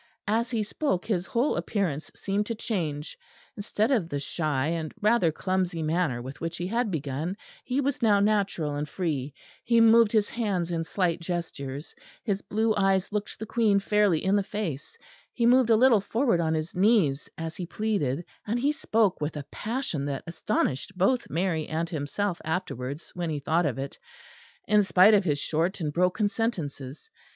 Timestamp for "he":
0.49-0.63, 6.57-6.65, 7.63-7.79, 9.63-9.79, 15.33-15.45, 17.57-17.67, 18.59-18.71, 23.29-23.37